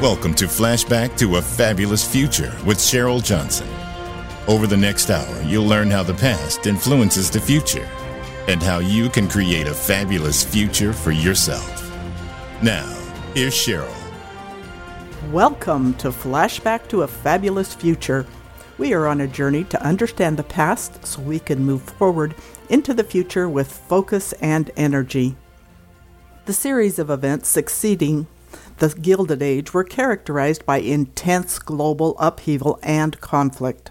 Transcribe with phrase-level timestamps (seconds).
[0.00, 3.66] Welcome to Flashback to a Fabulous Future with Cheryl Johnson.
[4.46, 7.84] Over the next hour, you'll learn how the past influences the future
[8.46, 11.92] and how you can create a fabulous future for yourself.
[12.62, 12.86] Now,
[13.34, 13.92] here's Cheryl.
[15.32, 18.24] Welcome to Flashback to a Fabulous Future.
[18.78, 22.36] We are on a journey to understand the past so we can move forward
[22.68, 25.34] into the future with focus and energy.
[26.44, 28.28] The series of events succeeding
[28.78, 33.90] the Gilded Age were characterized by intense global upheaval and conflict.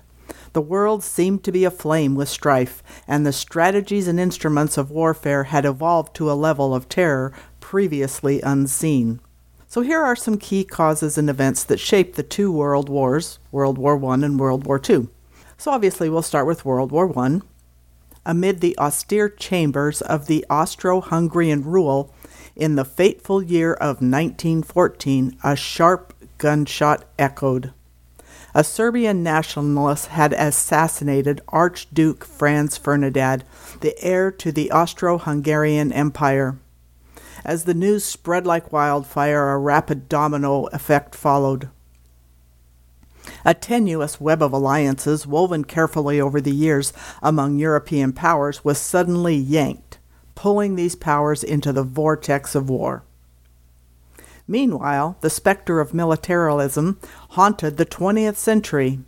[0.54, 5.46] The world seemed to be aflame with strife, and the strategies and instruments of warfare
[5.46, 9.20] had evolved to a level of terror previously unseen.
[9.68, 13.78] So here are some key causes and events that shaped the two world wars, World
[13.78, 15.10] War I and World War II.
[15.58, 17.42] So obviously we'll start with World War I.
[18.26, 22.14] Amid the austere chambers of the Austro-Hungarian rule,
[22.58, 27.72] in the fateful year of 1914, a sharp gunshot echoed.
[28.56, 33.44] A Serbian nationalist had assassinated Archduke Franz Ferdinand,
[33.82, 36.58] the heir to the Austro Hungarian Empire.
[37.46, 41.70] As the news spread like wildfire, a rapid domino effect followed.
[43.46, 49.36] A tenuous web of alliances woven carefully over the years among European powers was suddenly
[49.36, 49.87] yanked
[50.38, 53.04] pulling these powers into the vortex of war.
[54.48, 57.00] Meanwhile, the specter of militarism
[57.32, 59.00] haunted the 20th century.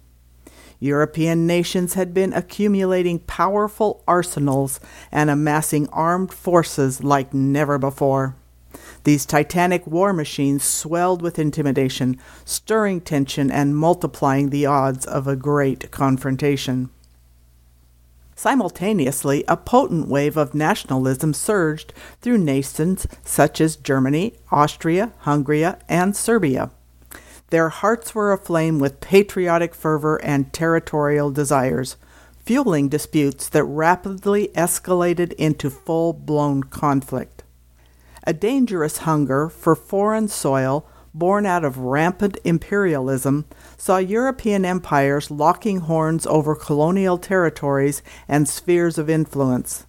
[0.79, 4.79] European nations had been accumulating powerful arsenals
[5.11, 8.35] and amassing armed forces like never before.
[9.03, 15.35] These titanic war machines swelled with intimidation, stirring tension and multiplying the odds of a
[15.35, 16.89] great confrontation.
[18.39, 26.15] Simultaneously, a potent wave of nationalism surged through nations such as Germany, Austria, Hungary, and
[26.15, 26.71] Serbia.
[27.49, 31.97] Their hearts were aflame with patriotic fervor and territorial desires,
[32.37, 37.43] fueling disputes that rapidly escalated into full blown conflict.
[38.23, 43.45] A dangerous hunger for foreign soil born out of rampant imperialism,
[43.77, 49.85] saw European empires locking horns over colonial territories and spheres of influence.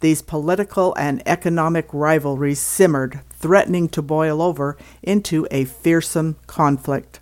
[0.00, 7.20] These political and economic rivalries simmered, threatening to boil over into a fearsome conflict.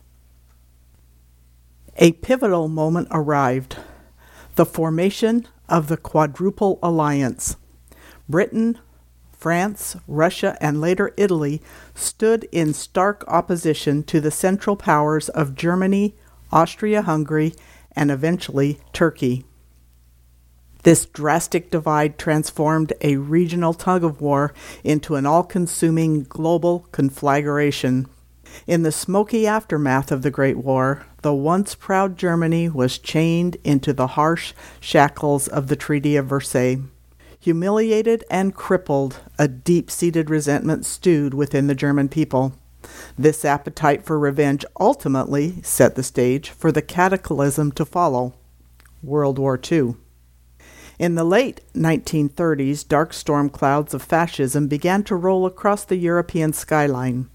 [1.96, 3.76] A pivotal moment arrived
[4.56, 7.56] the formation of the Quadruple Alliance.
[8.28, 8.78] Britain,
[9.44, 11.60] France, Russia, and later Italy
[11.94, 16.14] stood in stark opposition to the Central Powers of Germany,
[16.50, 17.52] Austria Hungary,
[17.92, 19.44] and eventually Turkey.
[20.84, 28.06] This drastic divide transformed a regional tug of war into an all consuming global conflagration.
[28.66, 33.92] In the smoky aftermath of the Great War, the once proud Germany was chained into
[33.92, 36.80] the harsh shackles of the Treaty of Versailles.
[37.44, 42.54] Humiliated and crippled, a deep seated resentment stewed within the German people.
[43.18, 48.32] This appetite for revenge ultimately set the stage for the cataclysm to follow
[49.02, 49.96] World War II.
[50.98, 56.54] In the late 1930s, dark storm clouds of fascism began to roll across the European
[56.54, 57.28] skyline.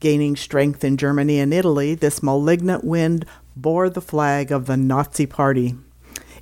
[0.00, 5.26] Gaining strength in Germany and Italy, this malignant wind bore the flag of the Nazi
[5.26, 5.74] Party.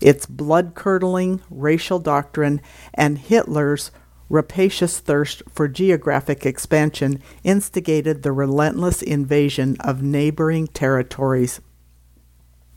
[0.01, 2.61] Its blood curdling racial doctrine
[2.95, 3.91] and Hitler's
[4.29, 11.61] rapacious thirst for geographic expansion instigated the relentless invasion of neighboring territories.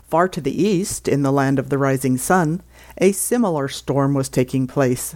[0.07, 2.61] Far to the east, in the land of the rising sun,
[2.97, 5.15] a similar storm was taking place.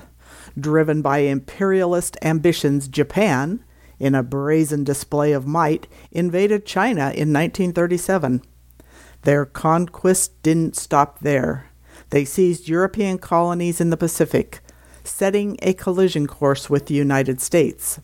[0.57, 3.63] Driven by imperialist ambitions, Japan,
[3.99, 8.41] in a brazen display of might, invaded China in 1937.
[9.23, 11.71] Their conquest didn't stop there.
[12.09, 14.59] They seized European colonies in the Pacific,
[15.03, 17.99] setting a collision course with the United States.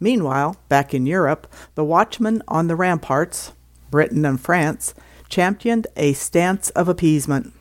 [0.00, 3.52] Meanwhile, back in Europe, the watchmen on the ramparts,
[3.90, 4.94] Britain and France,
[5.28, 7.52] championed a stance of appeasement.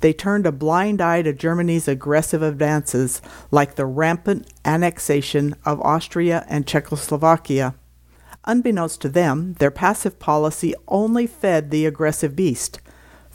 [0.00, 6.44] They turned a blind eye to Germany's aggressive advances, like the rampant annexation of Austria
[6.48, 7.74] and Czechoslovakia.
[8.44, 12.80] Unbeknownst to them, their passive policy only fed the aggressive beast,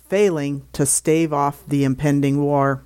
[0.10, 2.84] failing to stave off the impending war.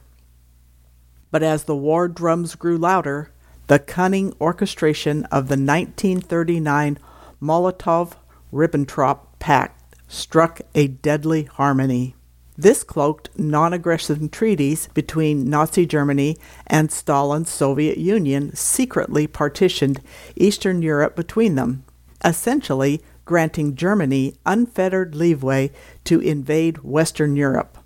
[1.29, 3.31] But as the war drums grew louder,
[3.67, 6.97] the cunning orchestration of the 1939
[7.41, 8.13] Molotov
[8.51, 12.15] Ribbentrop Pact struck a deadly harmony.
[12.57, 20.01] This cloaked non aggression treaties between Nazi Germany and Stalin's Soviet Union secretly partitioned
[20.35, 21.85] Eastern Europe between them,
[22.25, 25.71] essentially granting Germany unfettered leeway
[26.03, 27.77] to invade Western Europe.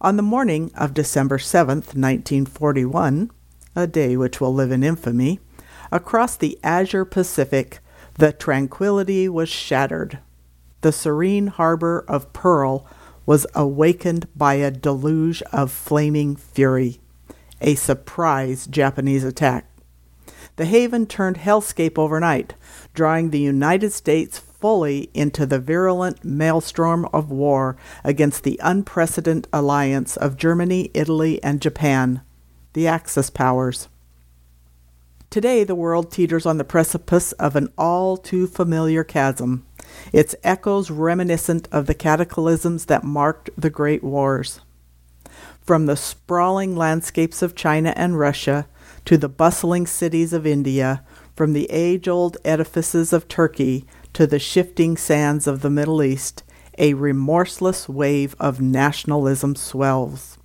[0.00, 3.30] On the morning of December 7, 1941,
[3.76, 5.38] a day which will live in infamy,
[5.92, 7.78] across the azure Pacific,
[8.18, 10.18] the tranquility was shattered.
[10.80, 12.84] The serene harbor of Pearl
[13.24, 16.98] was awakened by a deluge of flaming fury,
[17.60, 19.69] a surprise Japanese attack.
[20.56, 22.54] The haven turned hellscape overnight,
[22.94, 30.16] drawing the United States fully into the virulent maelstrom of war against the unprecedented alliance
[30.16, 32.20] of Germany, Italy, and Japan,
[32.74, 33.88] the Axis powers.
[35.30, 39.64] Today, the world teeters on the precipice of an all too familiar chasm,
[40.12, 44.60] its echoes reminiscent of the cataclysms that marked the Great Wars.
[45.60, 48.66] From the sprawling landscapes of China and Russia
[49.04, 51.04] to the bustling cities of India,
[51.34, 56.42] from the age old edifices of Turkey to the shifting sands of the Middle East,
[56.78, 60.38] a remorseless wave of nationalism swells.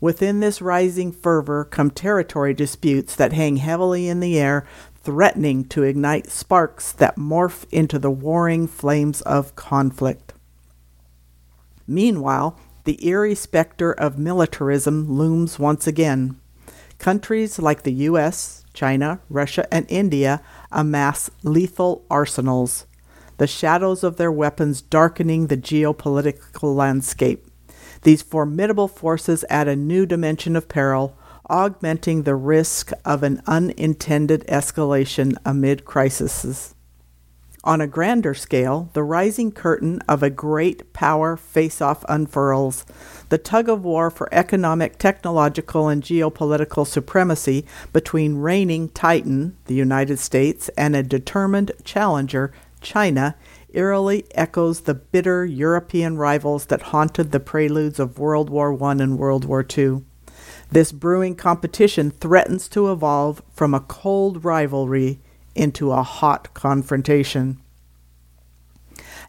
[0.00, 4.66] Within this rising fervor come territory disputes that hang heavily in the air,
[5.02, 10.32] threatening to ignite sparks that morph into the warring flames of conflict.
[11.86, 16.40] Meanwhile, the eerie specter of militarism looms once again.
[17.00, 22.86] Countries like the US, China, Russia, and India amass lethal arsenals,
[23.38, 27.46] the shadows of their weapons darkening the geopolitical landscape.
[28.02, 31.16] These formidable forces add a new dimension of peril,
[31.48, 36.74] augmenting the risk of an unintended escalation amid crises.
[37.62, 42.86] On a grander scale, the rising curtain of a great power face off unfurls.
[43.28, 50.18] The tug of war for economic, technological, and geopolitical supremacy between reigning Titan, the United
[50.18, 53.36] States, and a determined challenger, China,
[53.74, 59.18] eerily echoes the bitter European rivals that haunted the preludes of World War I and
[59.18, 60.02] World War II.
[60.70, 65.20] This brewing competition threatens to evolve from a cold rivalry
[65.60, 67.60] into a hot confrontation.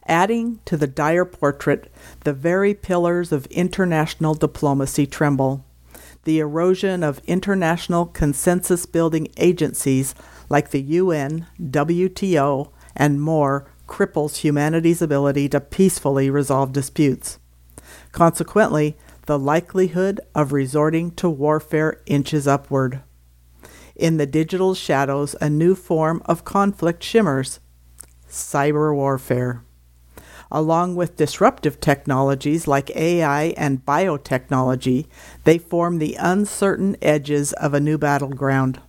[0.06, 1.92] Adding to the dire portrait,
[2.24, 5.64] the very pillars of international diplomacy tremble.
[6.24, 10.14] The erosion of international consensus building agencies
[10.48, 17.38] like the UN, WTO, and more cripples humanity's ability to peacefully resolve disputes.
[18.10, 18.96] Consequently,
[19.26, 23.02] the likelihood of resorting to warfare inches upward.
[24.02, 27.60] In the digital shadows, a new form of conflict shimmers
[28.28, 29.62] cyber warfare.
[30.50, 35.06] Along with disruptive technologies like AI and biotechnology,
[35.44, 38.80] they form the uncertain edges of a new battleground.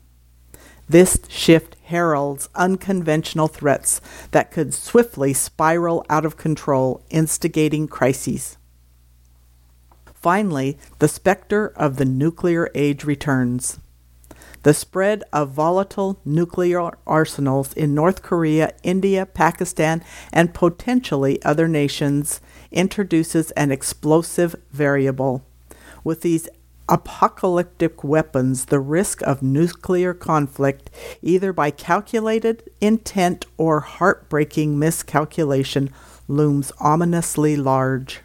[0.90, 4.02] This shift heralds unconventional threats
[4.32, 8.58] that could swiftly spiral out of control, instigating crises.
[10.16, 13.78] Finally, the specter of the nuclear age returns.
[14.64, 20.02] The spread of volatile nuclear arsenals in North Korea, India, Pakistan,
[20.32, 22.40] and potentially other nations
[22.72, 25.44] introduces an explosive variable.
[26.06, 26.48] With these
[26.88, 30.90] apocalyptic weapons, the risk of nuclear conflict,
[31.22, 35.90] either by calculated intent or heartbreaking miscalculation,
[36.30, 38.22] looms ominously large.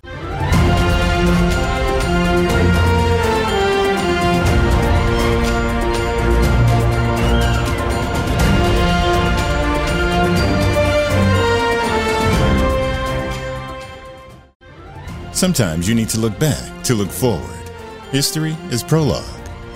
[15.38, 17.71] Sometimes you need to look back to look forward.
[18.11, 19.23] History is prologue.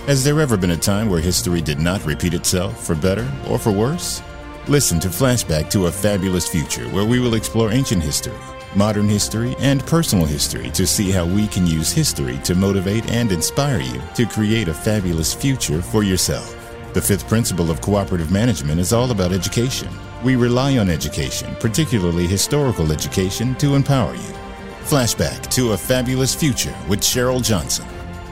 [0.06, 3.60] Has there ever been a time where history did not repeat itself, for better or
[3.60, 4.20] for worse?
[4.66, 8.36] Listen to Flashback to a Fabulous Future, where we will explore ancient history,
[8.74, 13.30] modern history, and personal history to see how we can use history to motivate and
[13.30, 16.56] inspire you to create a fabulous future for yourself.
[16.92, 19.90] The fifth principle of cooperative management is all about education.
[20.24, 24.41] We rely on education, particularly historical education, to empower you.
[24.82, 27.86] Flashback to a Fabulous Future with Cheryl Johnson.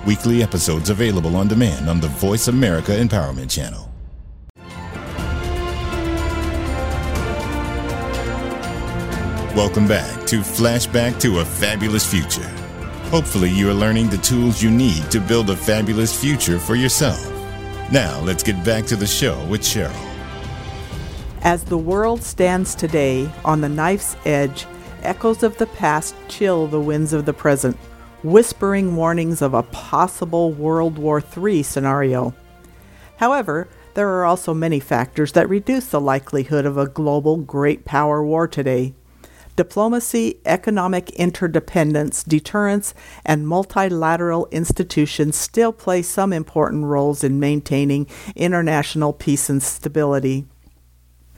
[0.07, 3.87] Weekly episodes available on demand on the Voice America Empowerment Channel.
[9.57, 12.49] Welcome back to Flashback to a Fabulous Future.
[13.11, 17.21] Hopefully, you are learning the tools you need to build a fabulous future for yourself.
[17.91, 19.93] Now, let's get back to the show with Cheryl.
[21.43, 24.67] As the world stands today on the knife's edge,
[25.03, 27.77] echoes of the past chill the winds of the present,
[28.23, 32.35] whispering warnings of a possible World War III scenario.
[33.17, 38.25] However, There are also many factors that reduce the likelihood of a global great power
[38.25, 38.95] war today.
[39.57, 42.95] Diplomacy, economic interdependence, deterrence,
[43.27, 50.47] and multilateral institutions still play some important roles in maintaining international peace and stability.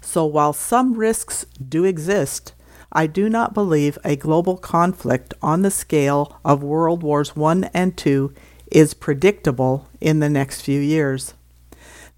[0.03, 2.53] So, while some risks do exist,
[2.95, 8.07] I do not believe a global conflict on the scale of World Wars I and
[8.07, 8.29] II
[8.71, 11.33] is predictable in the next few years.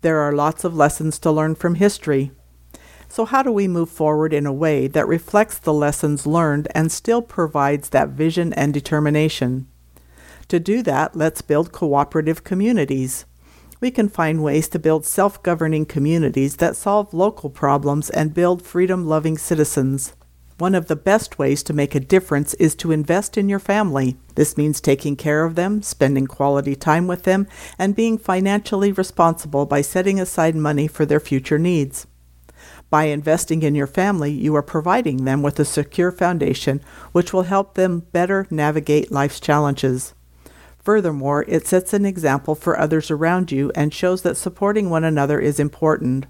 [0.00, 2.32] There are lots of lessons to learn from history.
[3.08, 6.90] So, how do we move forward in a way that reflects the lessons learned and
[6.90, 9.68] still provides that vision and determination?
[10.48, 13.26] To do that, let's build cooperative communities.
[13.80, 18.62] We can find ways to build self governing communities that solve local problems and build
[18.62, 20.14] freedom loving citizens.
[20.58, 24.16] One of the best ways to make a difference is to invest in your family.
[24.36, 29.66] This means taking care of them, spending quality time with them, and being financially responsible
[29.66, 32.06] by setting aside money for their future needs.
[32.88, 36.80] By investing in your family, you are providing them with a secure foundation
[37.10, 40.14] which will help them better navigate life's challenges.
[40.84, 45.40] Furthermore, it sets an example for others around you and shows that supporting one another
[45.40, 46.26] is important.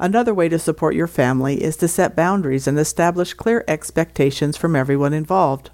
[0.00, 4.76] Another way to support your family is to set boundaries and establish clear expectations from
[4.76, 5.70] everyone involved.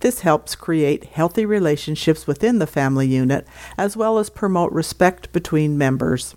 [0.00, 3.46] This helps create healthy relationships within the family unit
[3.78, 6.34] as well as promote respect between members.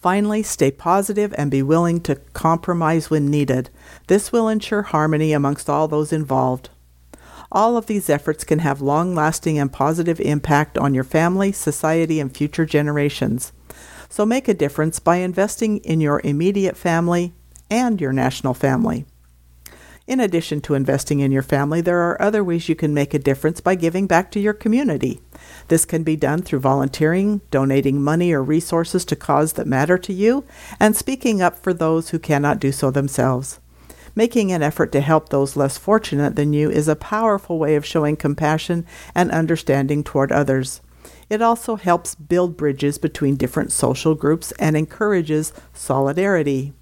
[0.00, 3.70] Finally, stay positive and be willing to compromise when needed.
[4.08, 6.70] This will ensure harmony amongst all those involved.
[7.52, 12.18] All of these efforts can have long lasting and positive impact on your family, society,
[12.18, 13.52] and future generations.
[14.10, 17.32] So make a difference by investing in your immediate family
[17.70, 19.06] and your national family.
[20.08, 23.18] In addition to investing in your family, there are other ways you can make a
[23.20, 25.20] difference by giving back to your community.
[25.68, 30.12] This can be done through volunteering, donating money or resources to causes that matter to
[30.12, 30.44] you,
[30.80, 33.60] and speaking up for those who cannot do so themselves.
[34.16, 37.86] Making an effort to help those less fortunate than you is a powerful way of
[37.86, 40.80] showing compassion and understanding toward others.
[41.30, 46.74] It also helps build bridges between different social groups and encourages solidarity.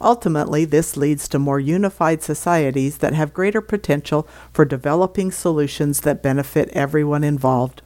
[0.00, 6.22] Ultimately, this leads to more unified societies that have greater potential for developing solutions that
[6.22, 7.82] benefit everyone involved.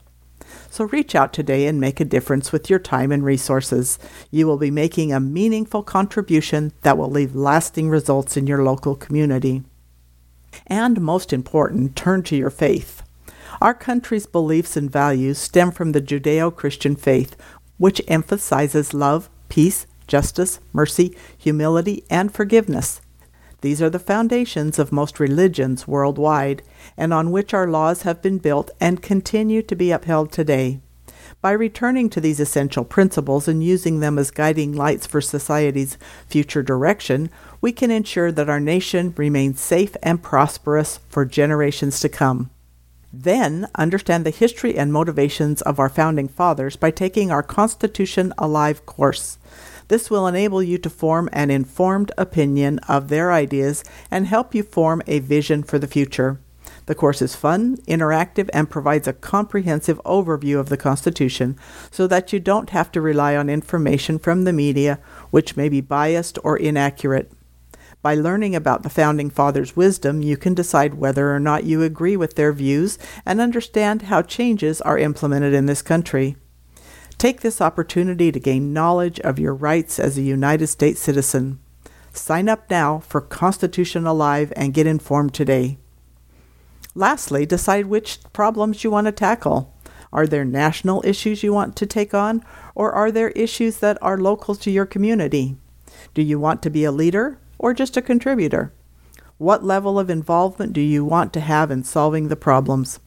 [0.69, 3.99] So reach out today and make a difference with your time and resources.
[4.31, 8.95] You will be making a meaningful contribution that will leave lasting results in your local
[8.95, 9.63] community.
[10.65, 13.03] And most important, turn to your faith.
[13.61, 17.35] Our country's beliefs and values stem from the Judeo Christian faith,
[17.77, 23.01] which emphasizes love, peace, justice, mercy, humility, and forgiveness.
[23.61, 26.61] These are the foundations of most religions worldwide,
[26.95, 30.79] and on which our laws have been built and continue to be upheld today.
[31.41, 36.63] By returning to these essential principles and using them as guiding lights for society's future
[36.63, 42.49] direction, we can ensure that our nation remains safe and prosperous for generations to come.
[43.13, 48.85] Then understand the history and motivations of our founding fathers by taking our Constitution Alive
[48.85, 49.37] course.
[49.87, 54.63] This will enable you to form an informed opinion of their ideas and help you
[54.63, 56.39] form a vision for the future.
[56.87, 61.57] The course is fun, interactive, and provides a comprehensive overview of the Constitution
[61.91, 64.99] so that you don't have to rely on information from the media
[65.29, 67.31] which may be biased or inaccurate.
[68.01, 72.15] By learning about the Founding Fathers' wisdom, you can decide whether or not you agree
[72.15, 76.37] with their views and understand how changes are implemented in this country.
[77.17, 81.59] Take this opportunity to gain knowledge of your rights as a United States citizen.
[82.13, 85.79] Sign up now for Constitution Alive and get informed today.
[86.93, 89.75] Lastly, decide which problems you want to tackle.
[90.13, 92.43] Are there national issues you want to take on,
[92.75, 95.57] or are there issues that are local to your community?
[96.13, 98.73] Do you want to be a leader, or just a contributor?
[99.37, 102.99] What level of involvement do you want to have in solving the problems?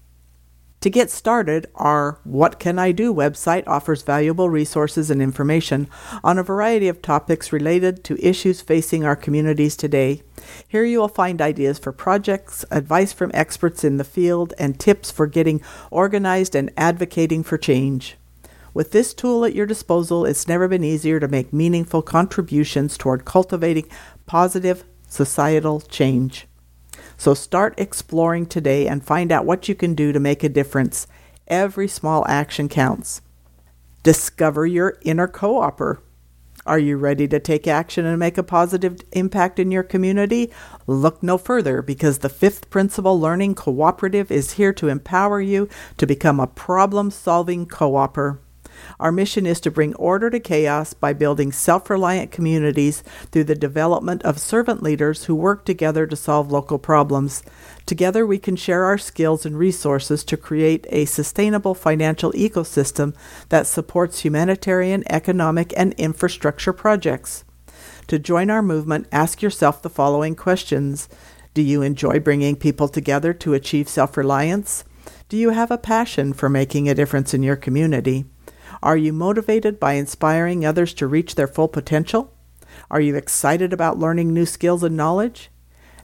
[0.81, 5.89] To get started, our What Can I Do website offers valuable resources and information
[6.25, 10.23] on a variety of topics related to issues facing our communities today.
[10.67, 15.11] Here you will find ideas for projects, advice from experts in the field, and tips
[15.11, 18.17] for getting organized and advocating for change.
[18.73, 23.25] With this tool at your disposal, it's never been easier to make meaningful contributions toward
[23.25, 23.89] cultivating
[24.27, 26.47] positive societal change.
[27.17, 31.07] So start exploring today and find out what you can do to make a difference.
[31.49, 33.23] Every small action counts.
[34.03, 36.01] Discover your inner co-opper.
[36.65, 40.53] Are you ready to take action and make a positive impact in your community?
[40.87, 46.07] Look no further because the fifth principle learning cooperative is here to empower you to
[46.07, 48.41] become a problem solving co-opper.
[48.99, 53.55] Our mission is to bring order to chaos by building self reliant communities through the
[53.55, 57.43] development of servant leaders who work together to solve local problems.
[57.87, 63.15] Together, we can share our skills and resources to create a sustainable financial ecosystem
[63.49, 67.45] that supports humanitarian, economic, and infrastructure projects.
[68.09, 71.09] To join our movement, ask yourself the following questions
[71.55, 74.85] Do you enjoy bringing people together to achieve self reliance?
[75.29, 78.25] Do you have a passion for making a difference in your community?
[78.83, 82.33] Are you motivated by inspiring others to reach their full potential?
[82.91, 85.51] Are you excited about learning new skills and knowledge?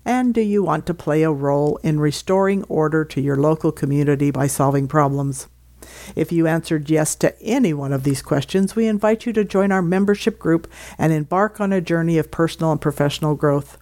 [0.04, 4.30] And do you want to play a role in restoring order to your local community
[4.30, 5.48] by solving problems?
[6.14, 9.72] If you answered yes to any one of these questions, we invite you to join
[9.72, 13.78] our membership group and embark on a journey of personal and professional growth.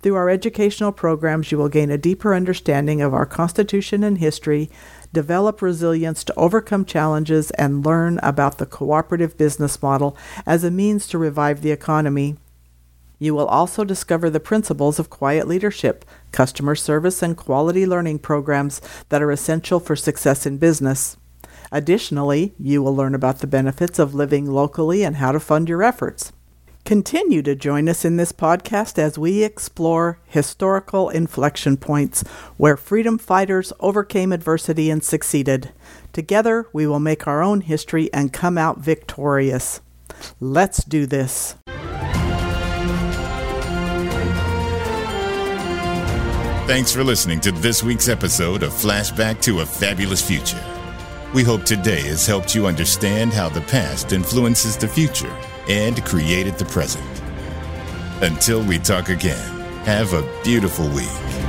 [0.00, 4.70] Through our educational programs, you will gain a deeper understanding of our Constitution and history,
[5.16, 11.08] develop resilience to overcome challenges, and learn about the cooperative business model as a means
[11.08, 12.36] to revive the economy.
[13.18, 18.82] You will also discover the principles of quiet leadership, customer service, and quality learning programs
[19.08, 21.16] that are essential for success in business.
[21.72, 25.82] Additionally, you will learn about the benefits of living locally and how to fund your
[25.82, 26.30] efforts.
[26.86, 32.22] Continue to join us in this podcast as we explore historical inflection points
[32.58, 35.72] where freedom fighters overcame adversity and succeeded.
[36.12, 39.80] Together, we will make our own history and come out victorious.
[40.38, 41.56] Let's do this.
[46.68, 50.64] Thanks for listening to this week's episode of Flashback to a Fabulous Future.
[51.34, 55.36] We hope today has helped you understand how the past influences the future
[55.68, 57.04] and created the present.
[58.22, 61.45] Until we talk again, have a beautiful week.